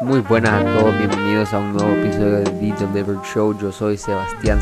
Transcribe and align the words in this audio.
Muy 0.00 0.20
buenas 0.20 0.52
a 0.52 0.78
todos, 0.78 0.96
bienvenidos 0.98 1.52
a 1.52 1.58
un 1.58 1.72
nuevo 1.72 1.90
episodio 1.94 2.38
de 2.38 2.44
The 2.44 2.86
Delivered 2.86 3.22
Show. 3.24 3.58
Yo 3.58 3.72
soy 3.72 3.96
Sebastián. 3.96 4.60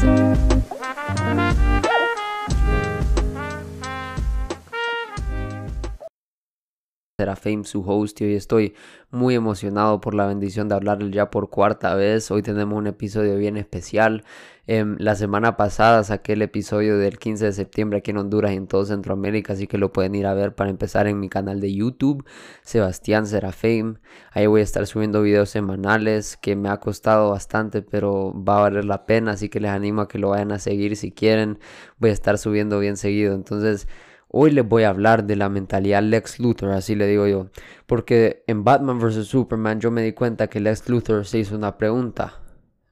Serafim, 7.35 7.65
su 7.65 7.83
host, 7.83 8.21
y 8.21 8.27
hoy 8.27 8.35
estoy 8.35 8.75
muy 9.11 9.35
emocionado 9.35 10.01
por 10.01 10.15
la 10.15 10.27
bendición 10.27 10.69
de 10.69 10.77
hablarle 10.77 11.11
ya 11.11 11.31
por 11.31 11.51
cuarta 11.51 11.95
vez. 11.95 12.31
Hoy 12.31 12.43
tenemos 12.43 12.79
un 12.79 12.87
episodio 12.87 13.37
bien 13.37 13.57
especial. 13.57 14.25
Em, 14.67 14.97
la 14.99 15.15
semana 15.15 15.57
pasada 15.57 16.05
saqué 16.05 16.35
el 16.35 16.43
episodio 16.43 16.97
del 16.97 17.19
15 17.19 17.47
de 17.47 17.53
septiembre 17.53 17.99
aquí 17.99 18.13
en 18.13 18.19
Honduras 18.19 18.53
y 18.53 18.57
en 18.57 18.67
todo 18.67 18.85
Centroamérica, 18.85 19.53
así 19.53 19.67
que 19.67 19.79
lo 19.79 19.93
pueden 19.93 20.15
ir 20.15 20.27
a 20.27 20.35
ver 20.35 20.55
para 20.55 20.71
empezar 20.71 21.07
en 21.07 21.21
mi 21.21 21.29
canal 21.29 21.61
de 21.61 21.75
YouTube, 21.75 22.25
Sebastián 22.63 23.27
Serafim. 23.27 23.97
Ahí 24.31 24.47
voy 24.47 24.61
a 24.61 24.65
estar 24.65 24.87
subiendo 24.87 25.21
videos 25.23 25.51
semanales 25.51 26.37
que 26.37 26.57
me 26.57 26.69
ha 26.69 26.79
costado 26.79 27.31
bastante, 27.31 27.83
pero 27.83 28.33
va 28.33 28.59
a 28.59 28.61
valer 28.63 28.85
la 28.85 29.07
pena, 29.07 29.33
así 29.33 29.49
que 29.49 29.61
les 29.61 29.71
animo 29.71 30.03
a 30.03 30.09
que 30.09 30.19
lo 30.19 30.31
vayan 30.31 30.53
a 30.53 30.59
seguir 30.59 30.97
si 30.97 31.11
quieren. 31.11 31.59
Voy 31.99 32.11
a 32.11 32.13
estar 32.13 32.39
subiendo 32.39 32.79
bien 32.79 32.97
seguido. 32.97 33.35
Entonces, 33.35 33.89
Hoy 34.37 34.51
les 34.51 34.67
voy 34.67 34.83
a 34.83 34.89
hablar 34.89 35.27
de 35.27 35.37
la 35.37 35.49
mentalidad 35.49 36.03
Lex 36.03 36.41
Luthor, 36.41 36.73
así 36.73 36.97
le 36.97 37.07
digo 37.07 37.29
yo. 37.29 37.51
Porque 37.87 38.43
en 38.49 38.65
Batman 38.65 38.99
vs. 38.99 39.29
Superman 39.29 39.79
yo 39.79 39.93
me 39.93 40.03
di 40.03 40.13
cuenta 40.13 40.49
que 40.49 40.59
Lex 40.59 40.89
Luthor 40.89 41.25
se 41.25 41.39
hizo 41.39 41.55
una 41.55 41.79
pregunta. 41.79 42.43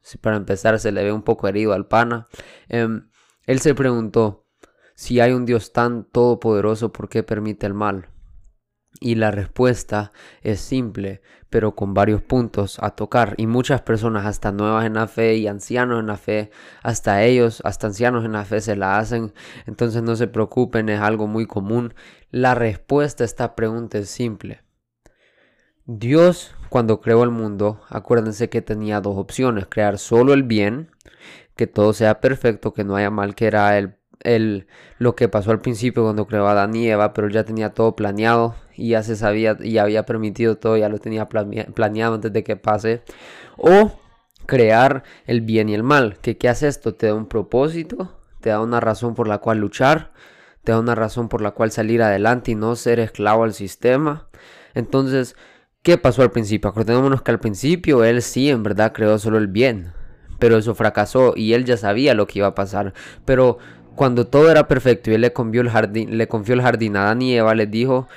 Si 0.02 0.18
para 0.18 0.36
empezar 0.36 0.78
se 0.78 0.92
le 0.92 1.02
ve 1.02 1.10
un 1.10 1.22
poco 1.22 1.48
herido 1.48 1.72
al 1.72 1.88
pana. 1.88 2.28
Em, 2.68 3.08
él 3.44 3.58
se 3.58 3.74
preguntó, 3.74 4.46
si 4.94 5.18
hay 5.18 5.32
un 5.32 5.44
Dios 5.44 5.72
tan 5.72 6.04
todopoderoso, 6.04 6.92
¿por 6.92 7.08
qué 7.08 7.24
permite 7.24 7.66
el 7.66 7.74
mal? 7.74 8.08
Y 9.00 9.16
la 9.16 9.30
respuesta 9.30 10.12
es 10.42 10.60
simple, 10.60 11.22
pero 11.50 11.74
con 11.74 11.92
varios 11.92 12.22
puntos 12.22 12.78
a 12.80 12.90
tocar. 12.90 13.34
Y 13.36 13.46
muchas 13.46 13.82
personas, 13.82 14.26
hasta 14.26 14.52
nuevas 14.52 14.86
en 14.86 14.94
la 14.94 15.08
fe 15.08 15.36
y 15.36 15.48
ancianos 15.48 16.00
en 16.00 16.06
la 16.06 16.16
fe, 16.16 16.50
hasta 16.82 17.22
ellos, 17.24 17.60
hasta 17.64 17.88
ancianos 17.88 18.24
en 18.24 18.32
la 18.32 18.44
fe 18.44 18.60
se 18.60 18.76
la 18.76 18.98
hacen. 18.98 19.32
Entonces 19.66 20.02
no 20.02 20.14
se 20.16 20.28
preocupen, 20.28 20.88
es 20.88 21.00
algo 21.00 21.26
muy 21.26 21.46
común. 21.46 21.94
La 22.30 22.54
respuesta 22.54 23.24
a 23.24 23.26
esta 23.26 23.54
pregunta 23.56 23.98
es 23.98 24.08
simple. 24.08 24.62
Dios, 25.84 26.54
cuando 26.68 27.00
creó 27.00 27.24
el 27.24 27.30
mundo, 27.30 27.80
acuérdense 27.88 28.48
que 28.48 28.62
tenía 28.62 29.00
dos 29.00 29.18
opciones, 29.18 29.66
crear 29.68 29.98
solo 29.98 30.32
el 30.32 30.44
bien, 30.44 30.90
que 31.56 31.66
todo 31.66 31.92
sea 31.92 32.20
perfecto, 32.20 32.72
que 32.72 32.84
no 32.84 32.94
haya 32.94 33.10
mal, 33.10 33.34
que 33.34 33.46
era 33.46 33.76
el 33.78 33.96
el, 34.24 34.66
lo 34.98 35.14
que 35.14 35.28
pasó 35.28 35.50
al 35.50 35.60
principio 35.60 36.04
cuando 36.04 36.26
creó 36.26 36.46
Adán 36.48 36.74
y 36.74 36.88
Eva, 36.88 37.12
pero 37.12 37.28
ya 37.28 37.44
tenía 37.44 37.70
todo 37.70 37.96
planeado 37.96 38.54
y 38.76 38.90
ya 38.90 39.02
se 39.02 39.16
sabía 39.16 39.56
y 39.60 39.78
había 39.78 40.04
permitido 40.04 40.56
todo, 40.56 40.76
ya 40.76 40.88
lo 40.88 40.98
tenía 40.98 41.28
planeado 41.28 42.14
antes 42.14 42.32
de 42.32 42.44
que 42.44 42.56
pase. 42.56 43.02
O 43.56 43.92
crear 44.46 45.04
el 45.26 45.40
bien 45.40 45.68
y 45.68 45.74
el 45.74 45.82
mal. 45.82 46.18
que 46.20 46.36
¿Qué 46.36 46.48
hace 46.48 46.68
esto? 46.68 46.94
Te 46.94 47.06
da 47.06 47.14
un 47.14 47.26
propósito, 47.26 48.18
te 48.40 48.50
da 48.50 48.60
una 48.60 48.80
razón 48.80 49.14
por 49.14 49.28
la 49.28 49.38
cual 49.38 49.58
luchar, 49.58 50.12
te 50.64 50.72
da 50.72 50.78
una 50.78 50.94
razón 50.94 51.28
por 51.28 51.40
la 51.40 51.52
cual 51.52 51.70
salir 51.70 52.02
adelante 52.02 52.52
y 52.52 52.54
no 52.54 52.76
ser 52.76 53.00
esclavo 53.00 53.44
al 53.44 53.54
sistema. 53.54 54.28
Entonces, 54.74 55.36
¿qué 55.82 55.98
pasó 55.98 56.22
al 56.22 56.30
principio? 56.30 56.70
Acordémonos 56.70 57.22
que 57.22 57.30
al 57.30 57.40
principio 57.40 58.04
él 58.04 58.22
sí 58.22 58.50
en 58.50 58.62
verdad 58.62 58.92
creó 58.92 59.18
solo 59.18 59.38
el 59.38 59.48
bien, 59.48 59.92
pero 60.38 60.56
eso 60.56 60.74
fracasó 60.74 61.34
y 61.36 61.54
él 61.54 61.64
ya 61.64 61.76
sabía 61.76 62.14
lo 62.14 62.26
que 62.26 62.40
iba 62.40 62.48
a 62.48 62.54
pasar. 62.54 62.94
Pero 63.24 63.58
cuando 63.94 64.26
todo 64.26 64.50
era 64.50 64.68
perfecto 64.68 65.10
y 65.10 65.14
él 65.14 65.20
le 65.20 65.32
confió 65.32 65.60
el 65.60 65.70
jardín, 65.70 66.16
le 66.16 66.28
confió 66.28 66.54
el 66.54 66.62
jardín 66.62 66.96
a 66.96 67.04
Adán 67.04 67.22
y 67.22 67.36
Eva, 67.36 67.54
les 67.54 67.70
dijo, 67.70 68.08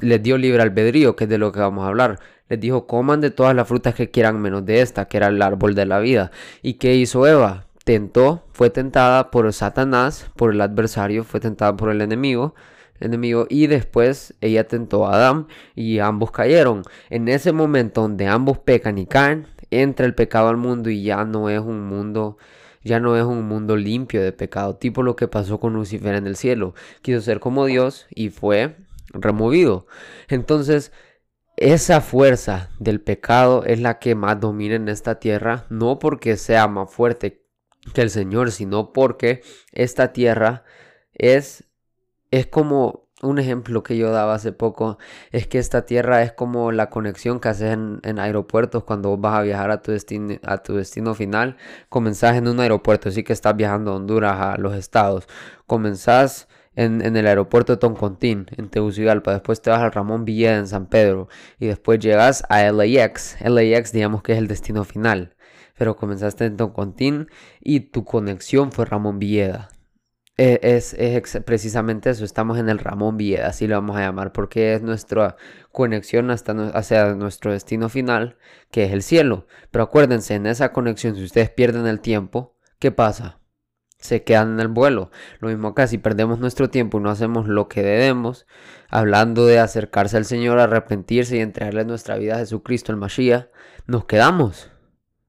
les 0.00 0.22
dio 0.22 0.38
libre 0.38 0.62
albedrío, 0.62 1.16
que 1.16 1.24
es 1.24 1.30
de 1.30 1.38
lo 1.38 1.52
que 1.52 1.60
vamos 1.60 1.84
a 1.84 1.88
hablar. 1.88 2.18
Les 2.48 2.60
dijo, 2.60 2.86
coman 2.86 3.20
de 3.20 3.30
todas 3.30 3.54
las 3.54 3.66
frutas 3.66 3.94
que 3.94 4.10
quieran 4.10 4.40
menos 4.40 4.64
de 4.66 4.80
esta, 4.80 5.06
que 5.06 5.16
era 5.16 5.28
el 5.28 5.40
árbol 5.42 5.74
de 5.74 5.86
la 5.86 5.98
vida. 5.98 6.30
¿Y 6.62 6.74
qué 6.74 6.94
hizo 6.94 7.26
Eva? 7.26 7.66
Tentó, 7.84 8.44
fue 8.52 8.70
tentada 8.70 9.30
por 9.30 9.52
Satanás, 9.52 10.30
por 10.36 10.52
el 10.52 10.60
adversario, 10.60 11.24
fue 11.24 11.40
tentada 11.40 11.76
por 11.76 11.90
el 11.90 12.00
enemigo, 12.00 12.54
enemigo 13.00 13.46
y 13.48 13.66
después 13.66 14.34
ella 14.40 14.66
tentó 14.66 15.06
a 15.06 15.14
Adán 15.14 15.48
y 15.74 15.98
ambos 15.98 16.30
cayeron. 16.30 16.82
En 17.10 17.28
ese 17.28 17.52
momento 17.52 18.02
donde 18.02 18.26
ambos 18.26 18.58
pecan 18.58 18.98
y 18.98 19.06
caen, 19.06 19.46
entra 19.70 20.06
el 20.06 20.14
pecado 20.14 20.48
al 20.48 20.56
mundo 20.56 20.90
y 20.90 21.02
ya 21.02 21.24
no 21.24 21.48
es 21.48 21.60
un 21.60 21.86
mundo 21.86 22.38
ya 22.84 23.00
no 23.00 23.16
es 23.16 23.24
un 23.24 23.48
mundo 23.48 23.76
limpio 23.76 24.22
de 24.22 24.32
pecado, 24.32 24.76
tipo 24.76 25.02
lo 25.02 25.16
que 25.16 25.26
pasó 25.26 25.58
con 25.58 25.72
Lucifer 25.72 26.14
en 26.14 26.26
el 26.26 26.36
cielo. 26.36 26.74
Quiso 27.02 27.20
ser 27.20 27.40
como 27.40 27.64
Dios 27.66 28.06
y 28.10 28.28
fue 28.28 28.76
removido. 29.12 29.86
Entonces, 30.28 30.92
esa 31.56 32.00
fuerza 32.00 32.70
del 32.78 33.00
pecado 33.00 33.64
es 33.64 33.80
la 33.80 33.98
que 33.98 34.14
más 34.14 34.40
domina 34.40 34.74
en 34.74 34.88
esta 34.88 35.18
tierra, 35.18 35.66
no 35.70 35.98
porque 35.98 36.36
sea 36.36 36.68
más 36.68 36.90
fuerte 36.90 37.44
que 37.94 38.02
el 38.02 38.10
Señor, 38.10 38.50
sino 38.50 38.92
porque 38.92 39.42
esta 39.72 40.12
tierra 40.12 40.64
es, 41.12 41.64
es 42.30 42.46
como 42.46 43.03
un 43.22 43.38
ejemplo 43.38 43.82
que 43.82 43.96
yo 43.96 44.10
daba 44.10 44.34
hace 44.34 44.52
poco 44.52 44.98
es 45.30 45.46
que 45.46 45.58
esta 45.58 45.86
tierra 45.86 46.22
es 46.22 46.32
como 46.32 46.72
la 46.72 46.90
conexión 46.90 47.40
que 47.40 47.48
haces 47.48 47.72
en, 47.72 48.18
aeropuertos 48.18 48.84
cuando 48.84 49.16
vas 49.16 49.38
a 49.38 49.42
viajar 49.42 49.70
a 49.70 49.82
tu, 49.82 49.92
destino, 49.92 50.36
a 50.42 50.58
tu 50.58 50.74
destino 50.76 51.14
final. 51.14 51.56
Comenzás 51.88 52.36
en 52.36 52.48
un 52.48 52.60
aeropuerto, 52.60 53.08
así 53.08 53.22
que 53.22 53.32
estás 53.32 53.56
viajando 53.56 53.92
a 53.92 53.96
Honduras, 53.96 54.40
a 54.40 54.58
los 54.58 54.74
estados. 54.74 55.26
Comenzás 55.66 56.48
en, 56.76 57.16
el 57.16 57.26
aeropuerto 57.26 57.74
de 57.74 57.78
Toncontín, 57.78 58.46
en 58.56 58.68
Tegucigalpa. 58.68 59.32
Después 59.32 59.62
te 59.62 59.70
vas 59.70 59.80
al 59.82 59.92
Ramón 59.92 60.24
Villeda 60.24 60.56
en 60.56 60.66
San 60.66 60.86
Pedro. 60.86 61.28
Y 61.58 61.66
después 61.66 61.98
llegas 62.00 62.44
a 62.48 62.62
LAX. 62.70 63.36
LAX 63.40 63.92
digamos 63.92 64.22
que 64.22 64.32
es 64.32 64.38
el 64.38 64.48
destino 64.48 64.84
final. 64.84 65.34
Pero 65.76 65.96
comenzaste 65.96 66.44
en 66.46 66.56
Toncontín 66.56 67.28
y 67.60 67.80
tu 67.80 68.04
conexión 68.04 68.72
fue 68.72 68.84
Ramón 68.84 69.18
Villeda. 69.18 69.70
Eh, 70.36 70.58
es, 70.62 70.96
precisamente 71.44 72.10
eso, 72.10 72.24
estamos 72.24 72.58
en 72.58 72.68
el 72.68 72.80
Ramón 72.80 73.16
Villeda, 73.16 73.46
así 73.46 73.68
lo 73.68 73.76
vamos 73.76 73.96
a 73.96 74.00
llamar, 74.00 74.32
porque 74.32 74.74
es 74.74 74.82
nuestra 74.82 75.36
conexión 75.70 76.30
hasta 76.30 76.52
hacia 76.76 77.14
nuestro 77.14 77.52
destino 77.52 77.88
final, 77.88 78.36
que 78.70 78.84
es 78.84 78.92
el 78.92 79.02
cielo. 79.02 79.46
Pero 79.70 79.84
acuérdense, 79.84 80.34
en 80.34 80.46
esa 80.46 80.72
conexión, 80.72 81.14
si 81.14 81.22
ustedes 81.24 81.50
pierden 81.50 81.86
el 81.86 82.00
tiempo, 82.00 82.56
¿qué 82.80 82.90
pasa? 82.90 83.40
Se 83.98 84.24
quedan 84.24 84.54
en 84.54 84.60
el 84.60 84.68
vuelo. 84.68 85.10
Lo 85.38 85.48
mismo 85.48 85.68
acá, 85.68 85.86
si 85.86 85.98
perdemos 85.98 86.40
nuestro 86.40 86.68
tiempo 86.68 86.98
y 86.98 87.02
no 87.02 87.10
hacemos 87.10 87.46
lo 87.48 87.68
que 87.68 87.82
debemos, 87.82 88.46
hablando 88.90 89.46
de 89.46 89.60
acercarse 89.60 90.16
al 90.16 90.24
Señor, 90.24 90.58
arrepentirse 90.58 91.36
y 91.36 91.40
entregarle 91.40 91.84
nuestra 91.84 92.16
vida 92.18 92.34
a 92.34 92.38
Jesucristo, 92.38 92.92
el 92.92 92.98
Mashiach, 92.98 93.46
nos 93.86 94.04
quedamos. 94.06 94.70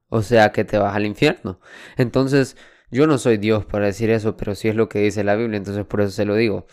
O 0.10 0.24
sea 0.24 0.52
que 0.52 0.66
te 0.66 0.78
vas 0.78 0.96
al 0.96 1.06
infierno. 1.06 1.60
Entonces, 1.98 2.58
yo 2.96 3.08
no 3.08 3.18
soy 3.18 3.38
Dios 3.38 3.66
para 3.66 3.88
decir 3.88 4.10
eso, 4.10 4.38
pero 4.38 4.56
sí 4.56 4.70
es 4.70 4.76
lo 4.76 4.88
que 4.88 5.00
dice 5.00 5.26
la 5.26 5.36
Biblia, 5.36 5.58
entonces 5.58 5.86
por 5.86 6.00
eso 6.00 6.12
se 6.12 6.24
lo 6.24 6.36
digo. 6.36 6.66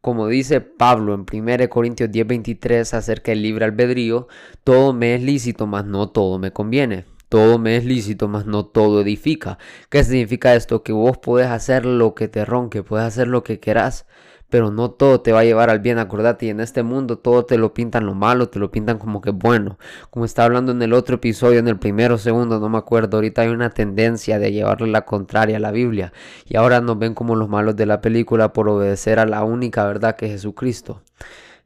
Como 0.00 0.26
dice 0.26 0.60
Pablo 0.60 1.14
en 1.14 1.24
1 1.24 1.68
Corintios 1.68 2.10
10:23 2.10 2.92
acerca 2.94 3.30
del 3.30 3.42
libre 3.42 3.66
albedrío, 3.66 4.26
todo 4.64 4.92
me 4.92 5.14
es 5.14 5.22
lícito, 5.22 5.68
mas 5.68 5.84
no 5.84 6.08
todo 6.10 6.38
me 6.40 6.52
conviene. 6.52 7.04
Todo 7.28 7.60
me 7.60 7.76
es 7.76 7.84
lícito, 7.84 8.26
mas 8.26 8.46
no 8.46 8.66
todo 8.66 9.02
edifica. 9.02 9.58
¿Qué 9.88 10.02
significa 10.02 10.56
esto? 10.56 10.82
Que 10.82 10.92
vos 10.92 11.18
podés 11.18 11.46
hacer 11.46 11.86
lo 11.86 12.16
que 12.16 12.26
te 12.26 12.44
ronque, 12.44 12.82
puedes 12.82 13.06
hacer 13.06 13.28
lo 13.28 13.44
que 13.44 13.60
querás, 13.60 14.06
pero 14.50 14.70
no 14.70 14.90
todo 14.90 15.20
te 15.20 15.32
va 15.32 15.40
a 15.40 15.44
llevar 15.44 15.70
al 15.70 15.78
bien, 15.78 15.98
acordate, 15.98 16.46
y 16.46 16.48
en 16.50 16.60
este 16.60 16.82
mundo 16.82 17.18
todo 17.18 17.46
te 17.46 17.56
lo 17.56 17.72
pintan 17.72 18.04
lo 18.04 18.14
malo, 18.14 18.48
te 18.48 18.58
lo 18.58 18.70
pintan 18.70 18.98
como 18.98 19.20
que 19.20 19.30
bueno, 19.30 19.78
como 20.10 20.24
estaba 20.24 20.46
hablando 20.46 20.72
en 20.72 20.82
el 20.82 20.92
otro 20.92 21.16
episodio, 21.16 21.60
en 21.60 21.68
el 21.68 21.78
primero 21.78 22.16
o 22.16 22.18
segundo, 22.18 22.60
no 22.60 22.68
me 22.68 22.78
acuerdo, 22.78 23.16
ahorita 23.16 23.42
hay 23.42 23.48
una 23.48 23.70
tendencia 23.70 24.38
de 24.38 24.52
llevarle 24.52 24.88
la 24.88 25.06
contraria 25.06 25.56
a 25.56 25.60
la 25.60 25.70
Biblia, 25.70 26.12
y 26.44 26.56
ahora 26.56 26.80
nos 26.80 26.98
ven 26.98 27.14
como 27.14 27.36
los 27.36 27.48
malos 27.48 27.76
de 27.76 27.86
la 27.86 28.00
película 28.00 28.52
por 28.52 28.68
obedecer 28.68 29.18
a 29.18 29.26
la 29.26 29.44
única 29.44 29.86
verdad 29.86 30.16
que 30.16 30.26
es 30.26 30.32
Jesucristo. 30.32 31.02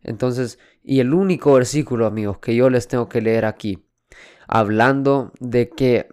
Entonces, 0.03 0.59
y 0.83 1.01
el 1.01 1.15
único 1.15 1.55
versículo, 1.55 2.07
amigos, 2.07 2.39
que 2.39 2.55
yo 2.55 2.69
les 2.69 2.87
tengo 2.87 3.09
que 3.09 3.23
leer 3.23 3.47
aquí, 3.47 3.87
hablando 4.47 5.33
de 5.41 5.71
que 5.71 6.09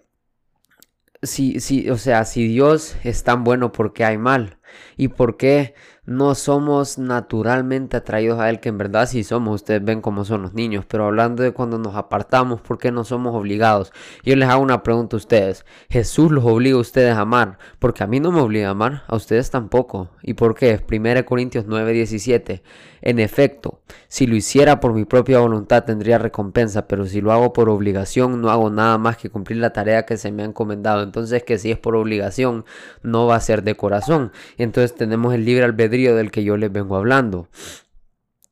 si, 1.21 1.59
si, 1.59 1.89
o 1.89 1.97
sea, 1.97 2.25
si 2.25 2.47
Dios 2.47 2.95
es 3.03 3.23
tan 3.23 3.43
bueno, 3.43 3.71
¿por 3.71 3.93
qué 3.93 4.05
hay 4.05 4.17
mal? 4.17 4.57
¿Y 4.97 5.09
por 5.09 5.37
qué 5.37 5.73
no 6.05 6.33
somos 6.33 6.97
naturalmente 6.97 7.95
atraídos 7.95 8.39
a 8.39 8.49
Él, 8.49 8.59
que 8.59 8.69
en 8.69 8.77
verdad 8.77 9.07
sí 9.07 9.23
somos, 9.23 9.55
ustedes 9.55 9.83
ven 9.83 10.01
cómo 10.01 10.25
son 10.25 10.41
los 10.41 10.53
niños, 10.53 10.85
pero 10.87 11.05
hablando 11.05 11.43
de 11.43 11.51
cuando 11.51 11.77
nos 11.77 11.95
apartamos, 11.95 12.59
¿por 12.59 12.79
qué 12.79 12.91
no 12.91 13.03
somos 13.03 13.35
obligados? 13.35 13.93
Yo 14.23 14.35
les 14.35 14.49
hago 14.49 14.63
una 14.63 14.81
pregunta 14.81 15.15
a 15.15 15.17
ustedes, 15.17 15.65
¿Jesús 15.89 16.31
los 16.31 16.43
obliga 16.43 16.77
a 16.77 16.81
ustedes 16.81 17.15
a 17.15 17.21
amar? 17.21 17.59
Porque 17.79 18.03
a 18.03 18.07
mí 18.07 18.19
no 18.19 18.31
me 18.31 18.41
obliga 18.41 18.69
a 18.69 18.71
amar, 18.71 19.03
a 19.07 19.15
ustedes 19.15 19.51
tampoco. 19.51 20.09
¿Y 20.23 20.33
por 20.33 20.55
qué? 20.55 20.83
1 20.89 21.25
Corintios 21.25 21.65
9, 21.67 21.93
17. 21.93 22.63
En 23.03 23.19
efecto, 23.19 23.81
si 24.07 24.27
lo 24.27 24.35
hiciera 24.35 24.79
por 24.79 24.93
mi 24.93 25.05
propia 25.05 25.39
voluntad 25.39 25.85
tendría 25.85 26.19
recompensa, 26.19 26.87
pero 26.87 27.05
si 27.07 27.19
lo 27.19 27.31
hago 27.31 27.51
por 27.51 27.67
obligación 27.69 28.41
no 28.41 28.51
hago 28.51 28.69
nada 28.69 28.99
más 28.99 29.17
que 29.17 29.31
cumplir 29.31 29.57
la 29.57 29.73
tarea 29.73 30.05
que 30.05 30.17
se 30.17 30.31
me 30.31 30.43
ha 30.43 30.45
encomendado. 30.45 31.01
Entonces 31.01 31.43
que 31.43 31.57
si 31.57 31.71
es 31.71 31.79
por 31.79 31.95
obligación 31.95 32.65
no 33.01 33.25
va 33.25 33.35
a 33.35 33.39
ser 33.39 33.63
de 33.63 33.75
corazón. 33.75 34.31
Entonces 34.63 34.95
tenemos 34.95 35.33
el 35.33 35.45
libre 35.45 35.63
albedrío 35.63 36.15
del 36.15 36.31
que 36.31 36.43
yo 36.43 36.57
les 36.57 36.71
vengo 36.71 36.95
hablando. 36.95 37.47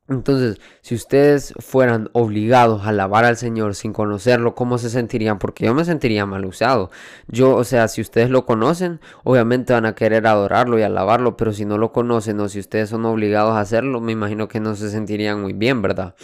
Entonces, 0.08 0.60
si 0.80 0.96
ustedes 0.96 1.54
fueran 1.60 2.10
obligados 2.12 2.82
a 2.82 2.88
alabar 2.88 3.24
al 3.24 3.36
Señor 3.36 3.76
sin 3.76 3.92
conocerlo, 3.92 4.56
¿cómo 4.56 4.76
se 4.76 4.90
sentirían? 4.90 5.38
Porque 5.38 5.66
yo 5.66 5.72
me 5.72 5.84
sentiría 5.84 6.26
mal 6.26 6.44
usado. 6.46 6.90
Yo, 7.28 7.54
o 7.54 7.62
sea, 7.62 7.86
si 7.86 8.00
ustedes 8.00 8.28
lo 8.28 8.44
conocen, 8.44 9.00
obviamente 9.22 9.72
van 9.72 9.86
a 9.86 9.94
querer 9.94 10.26
adorarlo 10.26 10.80
y 10.80 10.82
alabarlo, 10.82 11.36
pero 11.36 11.52
si 11.52 11.64
no 11.64 11.78
lo 11.78 11.92
conocen 11.92 12.40
o 12.40 12.48
si 12.48 12.58
ustedes 12.58 12.88
son 12.88 13.04
obligados 13.04 13.52
a 13.52 13.60
hacerlo, 13.60 14.00
me 14.00 14.10
imagino 14.10 14.48
que 14.48 14.58
no 14.58 14.74
se 14.74 14.90
sentirían 14.90 15.40
muy 15.40 15.52
bien, 15.52 15.80
¿verdad? 15.80 16.16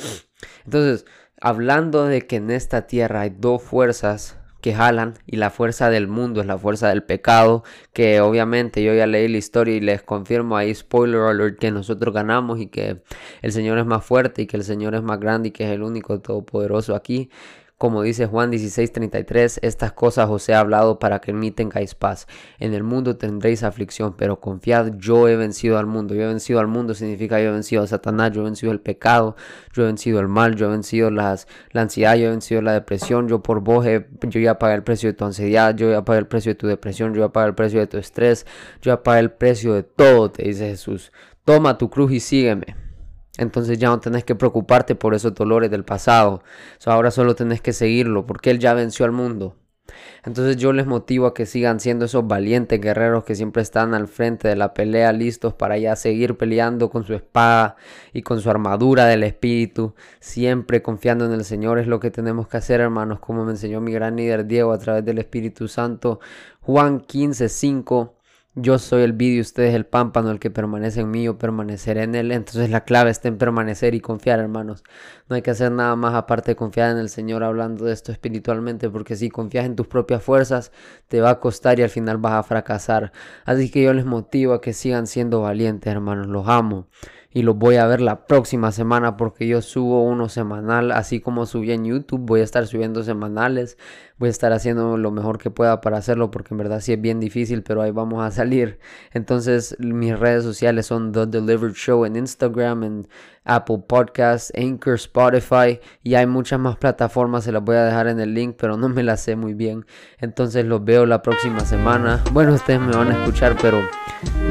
Entonces, 0.64 1.06
hablando 1.40 2.06
de 2.06 2.26
que 2.26 2.36
en 2.36 2.50
esta 2.50 2.88
tierra 2.88 3.20
hay 3.20 3.30
dos 3.38 3.62
fuerzas 3.62 4.36
que 4.66 4.74
jalan 4.74 5.14
y 5.26 5.36
la 5.36 5.50
fuerza 5.50 5.90
del 5.90 6.08
mundo 6.08 6.40
es 6.40 6.46
la 6.48 6.58
fuerza 6.58 6.88
del 6.88 7.04
pecado, 7.04 7.62
que 7.92 8.20
obviamente 8.20 8.82
yo 8.82 8.92
ya 8.94 9.06
leí 9.06 9.28
la 9.28 9.38
historia 9.38 9.76
y 9.76 9.80
les 9.80 10.02
confirmo 10.02 10.56
ahí, 10.56 10.74
spoiler 10.74 11.20
alert, 11.20 11.60
que 11.60 11.70
nosotros 11.70 12.12
ganamos 12.12 12.58
y 12.58 12.66
que 12.66 13.00
el 13.42 13.52
Señor 13.52 13.78
es 13.78 13.86
más 13.86 14.04
fuerte 14.04 14.42
y 14.42 14.46
que 14.48 14.56
el 14.56 14.64
Señor 14.64 14.96
es 14.96 15.04
más 15.04 15.20
grande 15.20 15.50
y 15.50 15.52
que 15.52 15.62
es 15.66 15.70
el 15.70 15.84
único 15.84 16.18
todopoderoso 16.18 16.96
aquí. 16.96 17.30
Como 17.78 18.00
dice 18.00 18.24
Juan 18.24 18.50
16:33, 18.50 19.58
estas 19.60 19.92
cosas 19.92 20.30
os 20.30 20.48
he 20.48 20.54
hablado 20.54 20.98
para 20.98 21.20
que 21.20 21.32
en 21.32 21.38
mí 21.38 21.50
tengáis 21.50 21.94
paz. 21.94 22.26
En 22.58 22.72
el 22.72 22.82
mundo 22.82 23.18
tendréis 23.18 23.62
aflicción, 23.62 24.16
pero 24.16 24.40
confiad, 24.40 24.94
yo 24.96 25.28
he 25.28 25.36
vencido 25.36 25.76
al 25.76 25.84
mundo. 25.84 26.14
Yo 26.14 26.22
he 26.22 26.26
vencido 26.26 26.58
al 26.58 26.68
mundo 26.68 26.94
significa 26.94 27.38
yo 27.38 27.50
he 27.50 27.52
vencido 27.52 27.82
a 27.82 27.86
Satanás, 27.86 28.32
yo 28.32 28.40
he 28.40 28.44
vencido 28.44 28.72
el 28.72 28.80
pecado, 28.80 29.36
yo 29.74 29.82
he 29.82 29.86
vencido 29.86 30.20
el 30.20 30.28
mal, 30.28 30.56
yo 30.56 30.68
he 30.68 30.70
vencido 30.70 31.10
la 31.10 31.36
ansiedad, 31.74 32.16
yo 32.16 32.28
he 32.28 32.30
vencido 32.30 32.62
la 32.62 32.72
depresión. 32.72 33.28
Yo 33.28 33.42
por 33.42 33.60
vos, 33.60 33.84
yo 33.84 34.40
ya 34.40 34.58
pagué 34.58 34.74
el 34.76 34.82
precio 34.82 35.10
de 35.10 35.12
tu 35.12 35.26
ansiedad, 35.26 35.76
yo 35.76 35.90
ya 35.90 36.02
pagué 36.02 36.20
el 36.20 36.28
precio 36.28 36.52
de 36.52 36.56
tu 36.56 36.68
depresión, 36.68 37.12
yo 37.12 37.26
ya 37.26 37.28
pagué 37.32 37.48
el 37.48 37.54
precio 37.54 37.80
de 37.80 37.88
tu 37.88 37.98
estrés, 37.98 38.46
yo 38.80 38.92
ya 38.92 39.02
pagué 39.02 39.20
el 39.20 39.32
precio 39.32 39.74
de 39.74 39.82
todo, 39.82 40.30
te 40.30 40.44
dice 40.44 40.66
Jesús. 40.68 41.12
Toma 41.44 41.76
tu 41.76 41.90
cruz 41.90 42.10
y 42.12 42.20
sígueme. 42.20 42.85
Entonces 43.38 43.78
ya 43.78 43.88
no 43.88 44.00
tenés 44.00 44.24
que 44.24 44.34
preocuparte 44.34 44.94
por 44.94 45.14
esos 45.14 45.34
dolores 45.34 45.70
del 45.70 45.84
pasado. 45.84 46.42
ahora 46.86 47.10
solo 47.10 47.34
tenés 47.34 47.60
que 47.60 47.72
seguirlo 47.72 48.26
porque 48.26 48.50
Él 48.50 48.58
ya 48.58 48.74
venció 48.74 49.04
al 49.04 49.12
mundo. 49.12 49.56
Entonces 50.24 50.56
yo 50.56 50.72
les 50.72 50.86
motivo 50.86 51.26
a 51.26 51.34
que 51.34 51.46
sigan 51.46 51.78
siendo 51.80 52.06
esos 52.06 52.26
valientes 52.26 52.80
guerreros 52.80 53.24
que 53.24 53.34
siempre 53.36 53.62
están 53.62 53.94
al 53.94 54.08
frente 54.08 54.48
de 54.48 54.56
la 54.56 54.74
pelea, 54.74 55.12
listos 55.12 55.54
para 55.54 55.78
ya 55.78 55.94
seguir 55.96 56.36
peleando 56.36 56.90
con 56.90 57.04
su 57.04 57.14
espada 57.14 57.76
y 58.12 58.22
con 58.22 58.40
su 58.40 58.50
armadura 58.50 59.06
del 59.06 59.22
espíritu, 59.22 59.94
siempre 60.18 60.82
confiando 60.82 61.26
en 61.26 61.32
el 61.32 61.44
Señor 61.44 61.78
es 61.78 61.86
lo 61.86 62.00
que 62.00 62.10
tenemos 62.10 62.48
que 62.48 62.56
hacer, 62.56 62.80
hermanos, 62.80 63.20
como 63.20 63.44
me 63.44 63.52
enseñó 63.52 63.80
mi 63.80 63.92
gran 63.92 64.16
líder 64.16 64.46
Diego 64.46 64.72
a 64.72 64.78
través 64.78 65.04
del 65.04 65.18
Espíritu 65.18 65.68
Santo. 65.68 66.18
Juan 66.60 67.00
15, 67.00 67.48
5 67.48 68.15
yo 68.58 68.78
soy 68.78 69.02
el 69.02 69.12
vídeo, 69.12 69.42
ustedes 69.42 69.74
el 69.74 69.84
pámpano, 69.84 70.30
el 70.30 70.38
que 70.38 70.50
permanece 70.50 71.02
en 71.02 71.10
mí, 71.10 71.24
yo 71.24 71.36
permaneceré 71.36 72.04
en 72.04 72.14
él. 72.14 72.32
Entonces 72.32 72.70
la 72.70 72.84
clave 72.84 73.10
está 73.10 73.28
en 73.28 73.36
permanecer 73.36 73.94
y 73.94 74.00
confiar, 74.00 74.40
hermanos. 74.40 74.82
No 75.28 75.36
hay 75.36 75.42
que 75.42 75.50
hacer 75.50 75.70
nada 75.72 75.94
más 75.94 76.14
aparte 76.14 76.52
de 76.52 76.56
confiar 76.56 76.90
en 76.90 76.96
el 76.96 77.10
Señor 77.10 77.44
hablando 77.44 77.84
de 77.84 77.92
esto 77.92 78.12
espiritualmente, 78.12 78.88
porque 78.88 79.14
si 79.14 79.28
confías 79.28 79.66
en 79.66 79.76
tus 79.76 79.86
propias 79.86 80.22
fuerzas, 80.22 80.72
te 81.08 81.20
va 81.20 81.30
a 81.30 81.40
costar 81.40 81.78
y 81.78 81.82
al 81.82 81.90
final 81.90 82.16
vas 82.16 82.32
a 82.32 82.42
fracasar. 82.42 83.12
Así 83.44 83.70
que 83.70 83.82
yo 83.82 83.92
les 83.92 84.06
motivo 84.06 84.54
a 84.54 84.62
que 84.62 84.72
sigan 84.72 85.06
siendo 85.06 85.42
valientes, 85.42 85.92
hermanos. 85.92 86.26
Los 86.26 86.48
amo 86.48 86.88
y 87.36 87.42
los 87.42 87.58
voy 87.58 87.76
a 87.76 87.86
ver 87.86 88.00
la 88.00 88.26
próxima 88.26 88.72
semana 88.72 89.18
porque 89.18 89.46
yo 89.46 89.60
subo 89.60 90.02
uno 90.04 90.30
semanal, 90.30 90.90
así 90.90 91.20
como 91.20 91.44
subí 91.44 91.70
en 91.70 91.84
YouTube, 91.84 92.22
voy 92.22 92.40
a 92.40 92.44
estar 92.44 92.66
subiendo 92.66 93.02
semanales, 93.02 93.76
voy 94.16 94.28
a 94.28 94.30
estar 94.30 94.54
haciendo 94.54 94.96
lo 94.96 95.10
mejor 95.10 95.36
que 95.36 95.50
pueda 95.50 95.82
para 95.82 95.98
hacerlo 95.98 96.30
porque 96.30 96.54
en 96.54 96.58
verdad 96.58 96.80
sí 96.80 96.94
es 96.94 97.00
bien 97.02 97.20
difícil, 97.20 97.62
pero 97.62 97.82
ahí 97.82 97.90
vamos 97.90 98.24
a 98.24 98.30
salir. 98.30 98.78
Entonces 99.12 99.76
mis 99.78 100.18
redes 100.18 100.44
sociales 100.44 100.86
son 100.86 101.12
The 101.12 101.26
Delivered 101.26 101.74
Show 101.74 102.06
en 102.06 102.16
Instagram, 102.16 102.84
en 102.84 103.08
Apple 103.44 103.84
Podcasts, 103.86 104.50
Anchor, 104.56 104.94
Spotify 104.94 105.78
y 106.02 106.14
hay 106.14 106.26
muchas 106.26 106.58
más 106.58 106.76
plataformas, 106.76 107.44
se 107.44 107.52
las 107.52 107.62
voy 107.62 107.76
a 107.76 107.84
dejar 107.84 108.08
en 108.08 108.18
el 108.18 108.32
link, 108.32 108.56
pero 108.58 108.78
no 108.78 108.88
me 108.88 109.02
las 109.02 109.20
sé 109.20 109.36
muy 109.36 109.52
bien. 109.52 109.84
Entonces 110.20 110.64
los 110.64 110.82
veo 110.82 111.04
la 111.04 111.20
próxima 111.20 111.60
semana. 111.60 112.22
Bueno, 112.32 112.54
ustedes 112.54 112.80
me 112.80 112.96
van 112.96 113.12
a 113.12 113.18
escuchar, 113.18 113.56
pero 113.60 113.82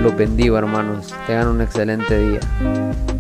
los 0.02 0.16
bendigo, 0.16 0.58
hermanos. 0.58 1.14
Tengan 1.26 1.48
un 1.48 1.62
excelente 1.62 2.18
día. 2.18 2.40
you 2.76 3.15